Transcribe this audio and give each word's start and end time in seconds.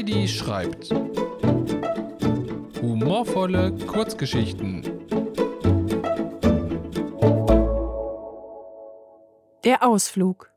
Heidi 0.00 0.28
schreibt. 0.28 0.88
Humorvolle 2.80 3.76
Kurzgeschichten. 3.86 4.82
Der 9.62 9.82
Ausflug. 9.82 10.50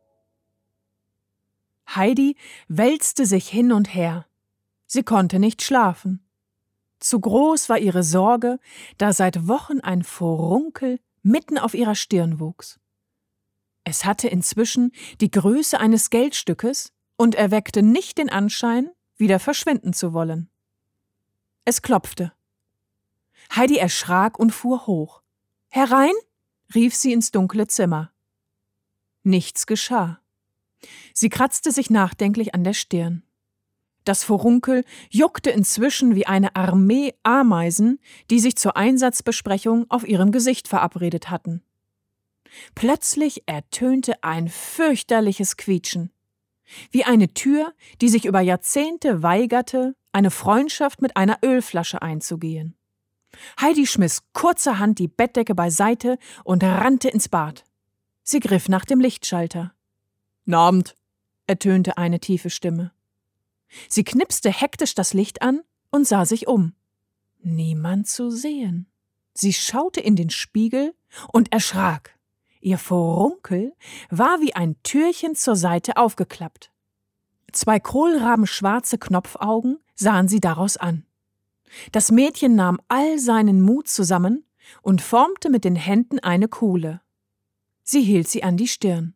Heidi 1.93 2.37
wälzte 2.69 3.25
sich 3.25 3.49
hin 3.49 3.73
und 3.73 3.93
her. 3.93 4.27
Sie 4.85 5.03
konnte 5.03 5.39
nicht 5.39 5.61
schlafen. 5.61 6.25
Zu 7.01 7.19
groß 7.19 7.67
war 7.67 7.79
ihre 7.79 8.03
Sorge, 8.03 8.59
da 8.97 9.11
seit 9.11 9.49
Wochen 9.49 9.81
ein 9.81 10.03
Furunkel 10.03 11.01
mitten 11.21 11.57
auf 11.57 11.73
ihrer 11.73 11.95
Stirn 11.95 12.39
wuchs. 12.39 12.79
Es 13.83 14.05
hatte 14.05 14.29
inzwischen 14.29 14.93
die 15.19 15.31
Größe 15.31 15.81
eines 15.81 16.09
Geldstückes 16.09 16.93
und 17.17 17.35
erweckte 17.35 17.83
nicht 17.83 18.19
den 18.19 18.29
Anschein, 18.29 18.89
wieder 19.17 19.39
verschwinden 19.39 19.93
zu 19.93 20.13
wollen. 20.13 20.49
Es 21.65 21.81
klopfte. 21.81 22.33
Heidi 23.55 23.77
erschrak 23.77 24.39
und 24.39 24.51
fuhr 24.51 24.87
hoch. 24.87 25.21
Herein? 25.69 26.13
rief 26.75 26.95
sie 26.95 27.13
ins 27.13 27.31
dunkle 27.31 27.67
Zimmer. 27.67 28.11
Nichts 29.23 29.67
geschah. 29.67 30.19
Sie 31.13 31.29
kratzte 31.29 31.71
sich 31.71 31.89
nachdenklich 31.89 32.53
an 32.53 32.63
der 32.63 32.73
Stirn. 32.73 33.23
Das 34.03 34.23
Furunkel 34.23 34.83
juckte 35.09 35.49
inzwischen 35.49 36.15
wie 36.15 36.25
eine 36.25 36.55
Armee 36.55 37.13
Ameisen, 37.23 37.99
die 38.29 38.39
sich 38.39 38.57
zur 38.57 38.75
Einsatzbesprechung 38.75 39.85
auf 39.89 40.05
ihrem 40.05 40.31
Gesicht 40.31 40.67
verabredet 40.67 41.29
hatten. 41.29 41.63
Plötzlich 42.75 43.43
ertönte 43.45 44.23
ein 44.23 44.49
fürchterliches 44.49 45.57
Quietschen. 45.57 46.11
Wie 46.91 47.03
eine 47.03 47.33
Tür, 47.33 47.73
die 48.01 48.09
sich 48.09 48.25
über 48.25 48.41
Jahrzehnte 48.41 49.23
weigerte, 49.23 49.95
eine 50.11 50.31
Freundschaft 50.31 51.01
mit 51.01 51.17
einer 51.17 51.39
Ölflasche 51.43 52.01
einzugehen. 52.01 52.75
Heidi 53.59 53.87
schmiss 53.87 54.23
kurzerhand 54.33 54.99
die 54.99 55.07
Bettdecke 55.07 55.55
beiseite 55.55 56.17
und 56.43 56.63
rannte 56.63 57.09
ins 57.09 57.29
Bad. 57.29 57.63
Sie 58.23 58.39
griff 58.39 58.69
nach 58.69 58.85
dem 58.85 58.99
Lichtschalter. 58.99 59.73
Abend, 60.51 60.95
ertönte 61.47 61.97
eine 61.97 62.19
tiefe 62.19 62.49
Stimme. 62.49 62.91
Sie 63.89 64.03
knipste 64.03 64.51
hektisch 64.51 64.95
das 64.95 65.13
Licht 65.13 65.41
an 65.41 65.61
und 65.89 66.07
sah 66.07 66.25
sich 66.25 66.47
um. 66.47 66.73
Niemand 67.41 68.07
zu 68.07 68.29
sehen. 68.29 68.87
Sie 69.33 69.53
schaute 69.53 69.99
in 69.99 70.15
den 70.15 70.29
Spiegel 70.29 70.93
und 71.31 71.51
erschrak. 71.51 72.17
Ihr 72.63 72.77
Furunkel 72.77 73.75
war 74.09 74.39
wie 74.39 74.55
ein 74.55 74.81
Türchen 74.83 75.35
zur 75.35 75.57
Seite 75.57 75.97
aufgeklappt. 75.97 76.71
Zwei 77.51 77.77
kohlrabenschwarze 77.77 78.97
Knopfaugen 78.97 79.79
sahen 79.95 80.29
sie 80.29 80.39
daraus 80.39 80.77
an. 80.77 81.05
Das 81.91 82.09
Mädchen 82.09 82.55
nahm 82.55 82.79
all 82.87 83.19
seinen 83.19 83.61
Mut 83.61 83.89
zusammen 83.89 84.45
und 84.81 85.01
formte 85.01 85.49
mit 85.49 85.65
den 85.65 85.75
Händen 85.75 86.19
eine 86.19 86.47
Kuhle. 86.47 87.01
Sie 87.83 88.01
hielt 88.01 88.29
sie 88.29 88.43
an 88.43 88.55
die 88.55 88.69
Stirn. 88.69 89.13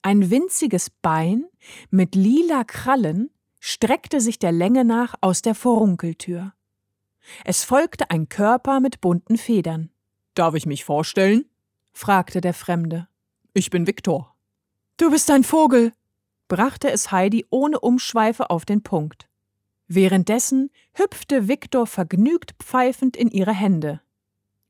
Ein 0.00 0.30
winziges 0.30 0.88
Bein 0.88 1.44
mit 1.90 2.14
lila 2.14 2.64
Krallen 2.64 3.28
streckte 3.60 4.22
sich 4.22 4.38
der 4.38 4.50
Länge 4.50 4.86
nach 4.86 5.14
aus 5.20 5.42
der 5.42 5.54
Furunkeltür. 5.54 6.54
Es 7.44 7.64
folgte 7.64 8.10
ein 8.10 8.30
Körper 8.30 8.80
mit 8.80 9.02
bunten 9.02 9.36
Federn. 9.36 9.90
Darf 10.34 10.54
ich 10.54 10.64
mich 10.64 10.84
vorstellen? 10.84 11.44
Fragte 11.92 12.40
der 12.40 12.54
Fremde. 12.54 13.08
Ich 13.54 13.70
bin 13.70 13.86
Viktor. 13.86 14.34
Du 14.96 15.10
bist 15.10 15.30
ein 15.30 15.44
Vogel, 15.44 15.92
brachte 16.48 16.90
es 16.90 17.12
Heidi 17.12 17.46
ohne 17.50 17.80
Umschweife 17.80 18.50
auf 18.50 18.64
den 18.64 18.82
Punkt. 18.82 19.28
Währenddessen 19.88 20.70
hüpfte 20.94 21.48
Viktor 21.48 21.86
vergnügt 21.86 22.54
pfeifend 22.62 23.16
in 23.16 23.30
ihre 23.30 23.52
Hände. 23.52 24.00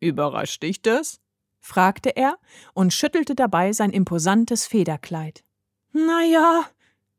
Überrascht 0.01 0.63
dich 0.63 0.83
das? 0.83 1.21
fragte 1.61 2.17
er 2.17 2.39
und 2.75 2.93
schüttelte 2.93 3.37
dabei 3.37 3.73
sein 3.73 3.91
imposantes 3.91 4.67
Federkleid. 4.67 5.45
Na 5.93 6.25
ja, 6.25 6.65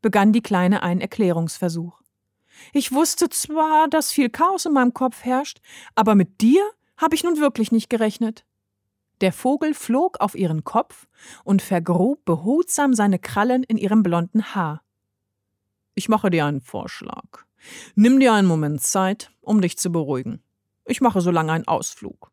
begann 0.02 0.34
die 0.34 0.42
Kleine 0.42 0.84
einen 0.84 1.00
Erklärungsversuch. 1.00 2.02
Ich 2.74 2.92
wusste 2.92 3.30
zwar, 3.30 3.88
dass 3.88 4.12
viel 4.12 4.30
Chaos 4.30 4.66
in 4.66 4.74
meinem 4.74 4.94
Kopf 4.94 5.24
herrscht, 5.24 5.62
aber 5.96 6.16
mit 6.16 6.42
dir 6.42 6.62
habe 6.98 7.16
ich 7.16 7.24
nun 7.24 7.40
wirklich 7.40 7.72
nicht 7.72 7.90
gerechnet. 7.90 8.46
Der 9.22 9.32
Vogel 9.32 9.74
flog 9.74 10.20
auf 10.20 10.36
ihren 10.36 10.64
Kopf 10.64 11.08
und 11.44 11.62
vergrub 11.62 12.26
behutsam 12.26 12.94
seine 12.94 13.20
Krallen 13.20 13.64
in 13.64 13.78
ihrem 13.78 14.04
blonden 14.04 14.56
Haar. 14.56 14.82
Ich 15.96 16.10
mache 16.10 16.30
dir 16.30 16.46
einen 16.46 16.62
Vorschlag. 16.62 17.46
Nimm 17.96 18.20
dir 18.20 18.34
einen 18.34 18.48
Moment 18.48 18.82
Zeit, 18.82 19.32
um 19.42 19.62
dich 19.62 19.78
zu 19.78 19.92
beruhigen. 19.92 20.42
Ich 20.86 21.02
mache 21.02 21.22
so 21.22 21.32
lange 21.32 21.54
einen 21.54 21.68
Ausflug. 21.68 22.32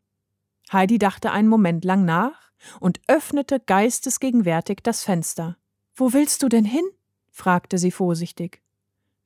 Heidi 0.72 0.98
dachte 0.98 1.30
einen 1.32 1.48
Moment 1.48 1.84
lang 1.84 2.04
nach 2.04 2.50
und 2.80 3.00
öffnete 3.06 3.60
geistesgegenwärtig 3.60 4.78
das 4.82 5.02
Fenster. 5.02 5.56
Wo 5.94 6.12
willst 6.12 6.42
du 6.42 6.48
denn 6.48 6.64
hin? 6.64 6.84
fragte 7.30 7.78
sie 7.78 7.90
vorsichtig. 7.90 8.62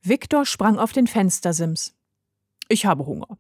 Viktor 0.03 0.44
sprang 0.44 0.78
auf 0.78 0.93
den 0.93 1.06
Fenstersims. 1.06 1.94
Ich 2.69 2.87
habe 2.87 3.06
Hunger. 3.06 3.38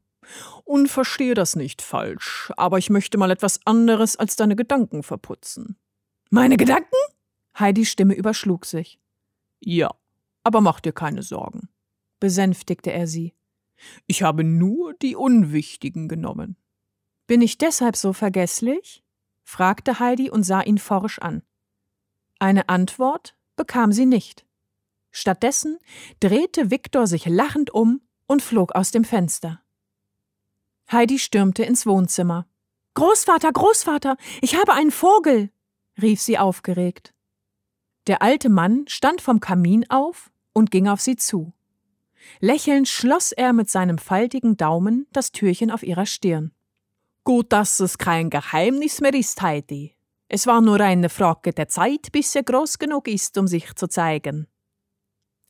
Und 0.64 0.88
verstehe 0.88 1.34
das 1.34 1.56
nicht 1.56 1.82
falsch, 1.82 2.52
aber 2.56 2.78
ich 2.78 2.90
möchte 2.90 3.18
mal 3.18 3.30
etwas 3.30 3.60
anderes 3.66 4.16
als 4.16 4.36
deine 4.36 4.56
Gedanken 4.56 5.02
verputzen. 5.02 5.76
Meine 6.30 6.56
Gedanken? 6.56 6.96
Heidis 7.58 7.90
Stimme 7.90 8.14
überschlug 8.14 8.66
sich. 8.66 8.98
Ja, 9.60 9.94
aber 10.42 10.60
mach 10.60 10.80
dir 10.80 10.92
keine 10.92 11.22
Sorgen, 11.22 11.68
besänftigte 12.20 12.92
er 12.92 13.06
sie. 13.06 13.34
Ich 14.06 14.22
habe 14.22 14.44
nur 14.44 14.94
die 14.94 15.16
unwichtigen 15.16 16.08
genommen. 16.08 16.56
Bin 17.26 17.40
ich 17.40 17.58
deshalb 17.58 17.96
so 17.96 18.12
vergesslich? 18.12 19.02
fragte 19.42 19.98
Heidi 19.98 20.30
und 20.30 20.42
sah 20.42 20.62
ihn 20.62 20.78
forsch 20.78 21.18
an. 21.18 21.42
Eine 22.38 22.68
Antwort 22.68 23.36
bekam 23.56 23.92
sie 23.92 24.06
nicht. 24.06 24.44
Stattdessen 25.10 25.78
drehte 26.20 26.70
Viktor 26.70 27.06
sich 27.06 27.26
lachend 27.26 27.70
um 27.70 28.00
und 28.26 28.42
flog 28.42 28.74
aus 28.74 28.90
dem 28.90 29.04
Fenster. 29.04 29.63
Heidi 30.94 31.18
stürmte 31.18 31.64
ins 31.64 31.86
Wohnzimmer. 31.86 32.46
Großvater, 32.94 33.52
Großvater, 33.52 34.16
ich 34.40 34.56
habe 34.56 34.72
einen 34.72 34.92
Vogel, 34.92 35.50
rief 36.00 36.20
sie 36.20 36.38
aufgeregt. 36.38 37.12
Der 38.06 38.22
alte 38.22 38.48
Mann 38.48 38.84
stand 38.88 39.20
vom 39.20 39.40
Kamin 39.40 39.90
auf 39.90 40.30
und 40.52 40.70
ging 40.70 40.88
auf 40.88 41.00
sie 41.00 41.16
zu. 41.16 41.52
Lächelnd 42.40 42.88
schloss 42.88 43.32
er 43.32 43.52
mit 43.52 43.68
seinem 43.68 43.98
faltigen 43.98 44.56
Daumen 44.56 45.06
das 45.12 45.32
Türchen 45.32 45.70
auf 45.70 45.82
ihrer 45.82 46.06
Stirn. 46.06 46.52
Gut, 47.24 47.52
dass 47.52 47.80
es 47.80 47.98
kein 47.98 48.30
Geheimnis 48.30 49.00
mehr 49.00 49.14
ist, 49.14 49.40
Heidi. 49.42 49.96
Es 50.28 50.46
war 50.46 50.60
nur 50.60 50.80
eine 50.80 51.08
Frage 51.08 51.52
der 51.52 51.68
Zeit, 51.68 52.12
bis 52.12 52.34
er 52.34 52.42
groß 52.42 52.78
genug 52.78 53.08
ist, 53.08 53.36
um 53.38 53.46
sich 53.46 53.74
zu 53.74 53.88
zeigen. 53.88 54.46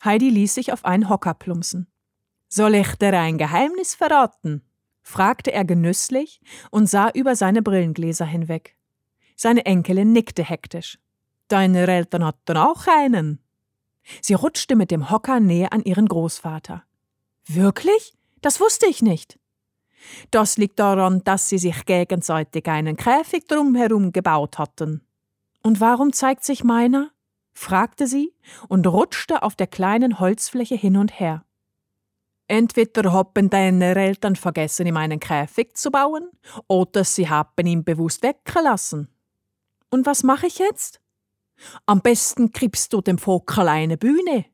Heidi 0.05 0.31
ließ 0.31 0.55
sich 0.55 0.73
auf 0.73 0.85
einen 0.85 1.09
Hocker 1.09 1.35
plumpsen. 1.35 1.89
Soll 2.49 2.75
ich 2.77 2.95
dir 2.97 3.19
ein 3.19 3.39
Geheimnis 3.39 3.95
verraten? 3.95 4.63
Fragte 5.05 5.53
er 5.53 5.65
genüsslich 5.65 6.41
und 6.71 6.89
sah 6.89 7.11
über 7.11 7.37
seine 7.37 7.63
Brillengläser 7.63 8.25
hinweg. 8.25 8.77
Seine 9.37 9.65
Enkelin 9.67 10.13
nickte 10.13 10.43
hektisch. 10.43 10.99
Deine 11.49 11.87
Eltern 11.87 12.25
hatten 12.25 12.57
auch 12.57 12.87
einen. 12.87 13.39
Sie 14.21 14.35
rutschte 14.35 14.75
mit 14.75 14.91
dem 14.91 15.11
Hocker 15.11 15.41
näher 15.41 15.73
an 15.73 15.83
ihren 15.85 16.07
Großvater. 16.07 16.83
Wirklich? 17.47 18.15
Das 18.41 18.61
wusste 18.61 18.87
ich 18.87 19.03
nicht. 19.03 19.39
Das 20.31 20.57
liegt 20.57 20.79
daran, 20.79 21.23
dass 21.25 21.49
sie 21.49 21.59
sich 21.59 21.85
gegenseitig 21.85 22.67
einen 22.67 22.97
Käfig 22.97 23.47
drumherum 23.47 24.13
gebaut 24.13 24.59
hatten. 24.59 25.03
Und 25.63 25.81
warum 25.81 26.13
zeigt 26.13 26.45
sich 26.45 26.65
meiner? 26.65 27.11
fragte 27.53 28.07
sie 28.07 28.35
und 28.69 28.87
rutschte 28.87 29.43
auf 29.43 29.55
der 29.55 29.69
kleinen 29.69 30.19
Holzfläche 30.19 30.75
hin 30.75 30.97
und 30.97 31.21
her. 31.21 31.45
Entweder 32.47 33.13
haben 33.13 33.49
deine 33.49 33.95
Eltern 33.95 34.37
vergessen, 34.37 34.87
ihm 34.87 34.97
einen 34.97 35.19
Käfig 35.19 35.77
zu 35.77 35.91
bauen, 35.91 36.29
oder 36.69 37.05
sie 37.05 37.29
haben 37.29 37.67
ihn 37.67 37.85
bewusst 37.85 38.23
weggelassen. 38.23 39.09
Und 39.91 40.05
was 40.07 40.23
mache 40.23 40.47
ich 40.47 40.59
jetzt? 40.59 41.01
Am 41.87 42.01
besten 42.01 42.53
kriegst 42.53 42.93
du 42.93 43.01
dem 43.01 43.19
Vogel 43.19 43.69
eine 43.69 43.97
Bühne. 43.97 44.45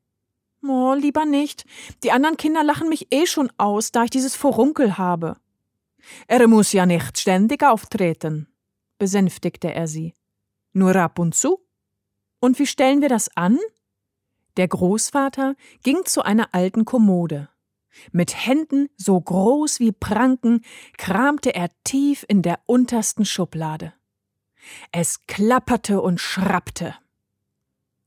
Oh, 0.62 0.94
lieber 0.94 1.24
nicht. 1.24 1.64
Die 2.04 2.12
anderen 2.12 2.36
Kinder 2.36 2.62
lachen 2.62 2.88
mich 2.88 3.08
eh 3.10 3.26
schon 3.26 3.50
aus, 3.56 3.92
da 3.92 4.04
ich 4.04 4.10
dieses 4.10 4.36
Furunkel 4.36 4.98
habe. 4.98 5.36
Er 6.26 6.46
muss 6.46 6.72
ja 6.72 6.86
nicht 6.86 7.18
ständig 7.18 7.62
auftreten, 7.62 8.48
besänftigte 8.98 9.72
er 9.72 9.86
sie. 9.86 10.14
Nur 10.72 10.94
ab 10.96 11.18
und 11.18 11.34
zu. 11.34 11.58
Und 12.40 12.58
wie 12.58 12.66
stellen 12.66 13.00
wir 13.00 13.08
das 13.08 13.34
an? 13.36 13.58
Der 14.56 14.68
Großvater 14.68 15.56
ging 15.82 16.04
zu 16.04 16.22
einer 16.22 16.54
alten 16.54 16.84
Kommode. 16.84 17.48
Mit 18.12 18.46
Händen 18.46 18.88
so 18.96 19.20
groß 19.20 19.80
wie 19.80 19.92
Pranken 19.92 20.62
kramte 20.96 21.54
er 21.54 21.70
tief 21.84 22.24
in 22.28 22.42
der 22.42 22.60
untersten 22.66 23.24
Schublade. 23.24 23.92
Es 24.92 25.26
klapperte 25.26 26.00
und 26.00 26.20
schrappte. 26.20 26.94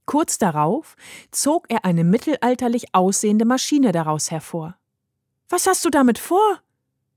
Kurz 0.06 0.38
darauf 0.38 0.95
zog 1.31 1.65
er 1.69 1.85
eine 1.85 2.03
mittelalterlich 2.03 2.94
aussehende 2.94 3.45
Maschine 3.45 3.91
daraus 3.91 4.31
hervor. 4.31 4.77
Was 5.50 5.68
hast 5.68 5.86
du 5.86 5.89
damit 5.89 6.19
vor? 6.19 6.62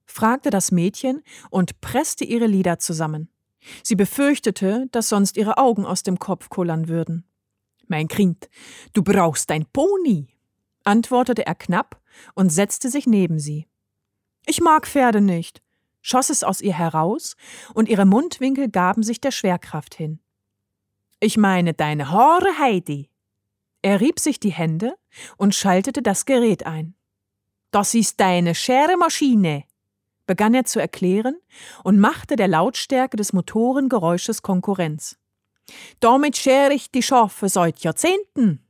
fragte 0.04 0.50
das 0.50 0.70
Mädchen 0.70 1.22
und 1.50 1.80
presste 1.80 2.24
ihre 2.24 2.46
Lider 2.46 2.78
zusammen. 2.78 3.28
Sie 3.82 3.96
befürchtete, 3.96 4.86
dass 4.92 5.08
sonst 5.08 5.36
ihre 5.36 5.58
Augen 5.58 5.84
aus 5.84 6.04
dem 6.04 6.18
Kopf 6.18 6.48
kullern 6.48 6.88
würden. 6.88 7.24
Mein 7.88 8.08
Kind, 8.08 8.48
du 8.92 9.02
brauchst 9.02 9.50
ein 9.50 9.66
Pony, 9.72 10.28
antwortete 10.86 11.46
er 11.46 11.54
knapp 11.54 12.00
und 12.34 12.50
setzte 12.50 12.88
sich 12.88 13.06
neben 13.06 13.38
sie. 13.38 13.66
Ich 14.46 14.60
mag 14.60 14.86
Pferde 14.86 15.20
nicht, 15.20 15.62
schoss 16.00 16.30
es 16.30 16.44
aus 16.44 16.60
ihr 16.60 16.74
heraus, 16.74 17.36
und 17.74 17.88
ihre 17.88 18.06
Mundwinkel 18.06 18.70
gaben 18.70 19.02
sich 19.02 19.20
der 19.20 19.32
Schwerkraft 19.32 19.94
hin. 19.94 20.20
Ich 21.18 21.36
meine 21.36 21.74
deine 21.74 22.10
Haare, 22.10 22.58
Heidi. 22.58 23.10
Er 23.82 24.00
rieb 24.00 24.20
sich 24.20 24.38
die 24.38 24.52
Hände 24.52 24.96
und 25.36 25.54
schaltete 25.54 26.02
das 26.02 26.26
Gerät 26.26 26.66
ein. 26.66 26.94
Das 27.70 27.94
ist 27.94 28.20
deine 28.20 28.54
Scheremaschine, 28.54 29.64
begann 30.26 30.54
er 30.54 30.64
zu 30.64 30.80
erklären 30.80 31.36
und 31.84 31.98
machte 31.98 32.36
der 32.36 32.48
Lautstärke 32.48 33.16
des 33.16 33.32
Motorengeräusches 33.32 34.42
Konkurrenz. 34.42 35.18
Damit 36.00 36.36
schere 36.36 36.72
ich 36.72 36.90
die 36.90 37.02
Schafe 37.02 37.48
seit 37.48 37.80
Jahrzehnten. 37.80 38.65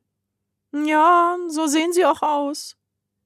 Ja, 0.84 1.36
so 1.48 1.66
sehen 1.66 1.92
sie 1.92 2.04
auch 2.04 2.22
aus, 2.22 2.76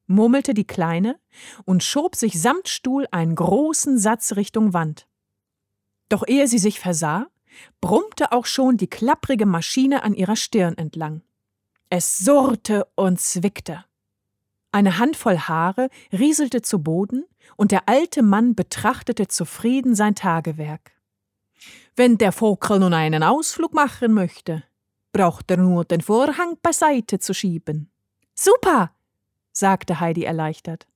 murmelte 0.06 0.54
die 0.54 0.66
Kleine 0.66 1.18
und 1.64 1.82
schob 1.82 2.16
sich 2.16 2.40
samt 2.40 2.68
Stuhl 2.68 3.06
einen 3.10 3.34
großen 3.34 3.98
Satz 3.98 4.36
Richtung 4.36 4.72
Wand. 4.72 5.06
Doch 6.08 6.26
ehe 6.26 6.46
sie 6.48 6.58
sich 6.58 6.80
versah, 6.80 7.28
brummte 7.80 8.32
auch 8.32 8.46
schon 8.46 8.76
die 8.76 8.88
klapprige 8.88 9.46
Maschine 9.46 10.02
an 10.02 10.14
ihrer 10.14 10.36
Stirn 10.36 10.76
entlang. 10.76 11.22
Es 11.88 12.18
surrte 12.18 12.86
und 12.94 13.20
zwickte. 13.20 13.84
Eine 14.72 14.98
Handvoll 14.98 15.38
Haare 15.38 15.88
rieselte 16.12 16.62
zu 16.62 16.80
Boden, 16.82 17.24
und 17.56 17.72
der 17.72 17.88
alte 17.88 18.22
Mann 18.22 18.54
betrachtete 18.54 19.26
zufrieden 19.26 19.94
sein 19.94 20.14
Tagewerk. 20.14 20.92
Wenn 21.96 22.16
der 22.16 22.32
Vogel 22.32 22.78
nun 22.78 22.94
einen 22.94 23.22
Ausflug 23.22 23.74
machen 23.74 24.12
möchte, 24.14 24.62
braucht 25.12 25.50
er 25.50 25.56
nur 25.56 25.84
den 25.84 26.00
Vorhang 26.00 26.56
beiseite 26.62 27.18
zu 27.18 27.34
schieben. 27.34 27.90
Super, 28.34 28.94
sagte 29.52 30.00
Heidi 30.00 30.24
erleichtert. 30.24 30.86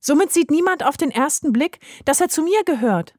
Somit 0.00 0.32
sieht 0.32 0.50
niemand 0.50 0.84
auf 0.84 0.96
den 0.96 1.10
ersten 1.10 1.52
Blick, 1.52 1.80
dass 2.04 2.20
er 2.20 2.28
zu 2.28 2.42
mir 2.42 2.62
gehört. 2.64 3.14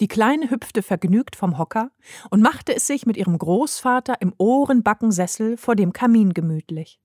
Die 0.00 0.08
Kleine 0.08 0.50
hüpfte 0.50 0.82
vergnügt 0.82 1.34
vom 1.34 1.58
Hocker 1.58 1.90
und 2.30 2.40
machte 2.40 2.74
es 2.74 2.86
sich 2.86 3.04
mit 3.04 3.16
ihrem 3.16 3.36
Großvater 3.36 4.20
im 4.20 4.32
Ohrenbackensessel 4.38 5.56
vor 5.56 5.74
dem 5.74 5.92
Kamin 5.92 6.34
gemütlich. 6.34 7.00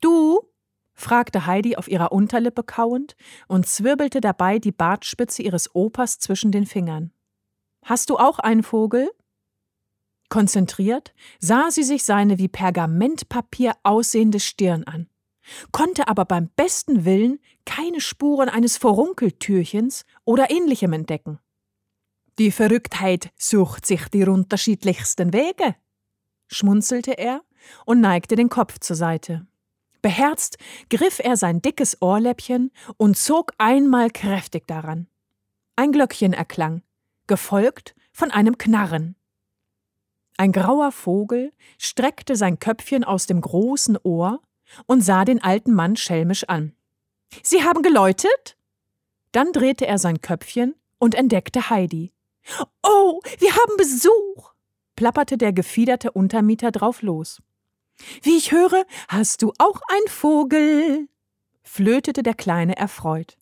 Du, 0.00 0.48
fragte 0.92 1.46
Heidi 1.46 1.76
auf 1.76 1.88
ihrer 1.88 2.12
Unterlippe 2.12 2.62
kauend 2.62 3.16
und 3.48 3.66
zwirbelte 3.66 4.20
dabei 4.20 4.60
die 4.60 4.70
Bartspitze 4.70 5.42
ihres 5.42 5.74
Opas 5.74 6.20
zwischen 6.20 6.52
den 6.52 6.66
Fingern. 6.66 7.12
Hast 7.82 8.10
du 8.10 8.16
auch 8.16 8.38
einen 8.38 8.62
Vogel? 8.62 9.10
Konzentriert 10.28 11.14
sah 11.38 11.70
sie 11.70 11.82
sich 11.82 12.04
seine 12.04 12.38
wie 12.38 12.48
Pergamentpapier 12.48 13.74
aussehende 13.82 14.40
Stirn 14.40 14.84
an, 14.84 15.08
konnte 15.72 16.08
aber 16.08 16.24
beim 16.24 16.48
besten 16.56 17.04
Willen 17.04 17.38
keine 17.64 18.00
Spuren 18.00 18.48
eines 18.48 18.76
Vorunkeltürchens 18.76 20.04
oder 20.24 20.50
ähnlichem 20.50 20.92
entdecken. 20.92 21.38
Die 22.38 22.50
Verrücktheit 22.50 23.30
sucht 23.36 23.86
sich 23.86 24.08
die 24.08 24.24
unterschiedlichsten 24.24 25.32
Wege, 25.32 25.76
schmunzelte 26.48 27.12
er 27.12 27.42
und 27.86 28.00
neigte 28.00 28.34
den 28.34 28.48
Kopf 28.48 28.80
zur 28.80 28.96
Seite. 28.96 29.46
Beherzt 30.02 30.58
griff 30.90 31.18
er 31.18 31.36
sein 31.36 31.62
dickes 31.62 32.02
Ohrläppchen 32.02 32.72
und 32.96 33.16
zog 33.16 33.52
einmal 33.56 34.10
kräftig 34.10 34.66
daran. 34.66 35.06
Ein 35.76 35.92
Glöckchen 35.92 36.32
erklang, 36.32 36.82
gefolgt 37.26 37.94
von 38.12 38.30
einem 38.30 38.58
Knarren. 38.58 39.16
Ein 40.36 40.52
grauer 40.52 40.90
Vogel 40.92 41.52
streckte 41.78 42.36
sein 42.36 42.58
Köpfchen 42.58 43.04
aus 43.04 43.26
dem 43.26 43.40
großen 43.40 43.98
Ohr 44.02 44.40
und 44.86 45.02
sah 45.02 45.24
den 45.24 45.42
alten 45.42 45.72
Mann 45.72 45.96
schelmisch 45.96 46.44
an. 46.44 46.74
Sie 47.42 47.62
haben 47.62 47.82
geläutet? 47.82 48.56
Dann 49.32 49.52
drehte 49.52 49.86
er 49.86 49.98
sein 49.98 50.20
Köpfchen 50.20 50.74
und 50.98 51.14
entdeckte 51.14 51.70
Heidi. 51.70 52.12
Oh, 52.82 53.20
wir 53.38 53.54
haben 53.54 53.76
Besuch! 53.76 54.52
plapperte 54.96 55.36
der 55.36 55.52
gefiederte 55.52 56.12
Untermieter 56.12 56.70
drauf 56.70 57.02
los. 57.02 57.42
Wie 58.22 58.36
ich 58.36 58.52
höre, 58.52 58.84
hast 59.08 59.42
du 59.42 59.52
auch 59.58 59.80
ein 59.88 60.08
Vogel, 60.08 61.08
flötete 61.62 62.22
der 62.22 62.34
Kleine 62.34 62.76
erfreut. 62.76 63.36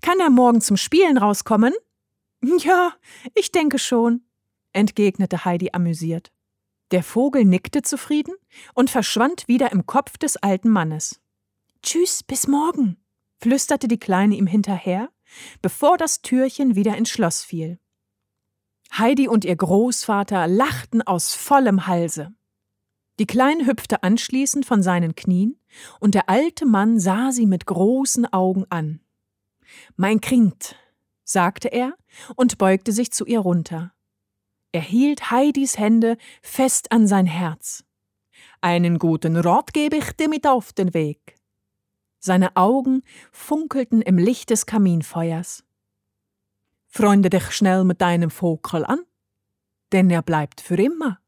Kann 0.00 0.20
er 0.20 0.30
morgen 0.30 0.60
zum 0.60 0.76
Spielen 0.76 1.18
rauskommen? 1.18 1.72
Ja, 2.42 2.92
ich 3.34 3.52
denke 3.52 3.78
schon, 3.78 4.22
entgegnete 4.72 5.44
Heidi 5.44 5.70
amüsiert. 5.72 6.32
Der 6.90 7.02
Vogel 7.02 7.44
nickte 7.44 7.82
zufrieden 7.82 8.34
und 8.74 8.90
verschwand 8.90 9.46
wieder 9.48 9.72
im 9.72 9.86
Kopf 9.86 10.18
des 10.18 10.36
alten 10.36 10.70
Mannes. 10.70 11.20
Tschüss, 11.82 12.22
bis 12.22 12.48
morgen, 12.48 12.96
flüsterte 13.38 13.88
die 13.88 13.98
Kleine 13.98 14.36
ihm 14.36 14.46
hinterher, 14.46 15.10
bevor 15.62 15.96
das 15.96 16.22
Türchen 16.22 16.74
wieder 16.74 16.96
ins 16.96 17.10
Schloss 17.10 17.42
fiel. 17.42 17.78
Heidi 18.92 19.28
und 19.28 19.44
ihr 19.44 19.54
Großvater 19.54 20.48
lachten 20.48 21.02
aus 21.02 21.34
vollem 21.34 21.86
Halse. 21.86 22.34
Die 23.20 23.26
Kleine 23.26 23.66
hüpfte 23.66 24.02
anschließend 24.02 24.66
von 24.66 24.82
seinen 24.82 25.14
Knien, 25.14 25.60
und 26.00 26.14
der 26.14 26.28
alte 26.28 26.66
Mann 26.66 26.98
sah 26.98 27.30
sie 27.30 27.46
mit 27.46 27.66
großen 27.66 28.32
Augen 28.32 28.64
an. 28.70 29.00
Mein 29.94 30.20
Kind, 30.20 30.74
sagte 31.22 31.68
er 31.68 31.94
und 32.34 32.58
beugte 32.58 32.92
sich 32.92 33.12
zu 33.12 33.24
ihr 33.24 33.38
runter. 33.38 33.92
Er 34.72 34.82
hielt 34.82 35.30
Heidis 35.30 35.78
Hände 35.78 36.16
fest 36.42 36.92
an 36.92 37.06
sein 37.06 37.26
Herz. 37.26 37.84
Einen 38.60 38.98
guten 38.98 39.36
Rat 39.36 39.72
gebe 39.72 39.96
ich 39.96 40.12
dir 40.12 40.28
mit 40.28 40.46
auf 40.46 40.72
den 40.72 40.94
Weg. 40.94 41.36
Seine 42.20 42.54
Augen 42.56 43.02
funkelten 43.32 44.02
im 44.02 44.18
Licht 44.18 44.50
des 44.50 44.66
Kaminfeuers. 44.66 45.64
Freunde 46.86 47.30
dich 47.30 47.50
schnell 47.52 47.84
mit 47.84 48.00
deinem 48.00 48.30
Vogel 48.30 48.84
an, 48.84 49.00
denn 49.92 50.10
er 50.10 50.22
bleibt 50.22 50.60
für 50.60 50.76
immer. 50.76 51.18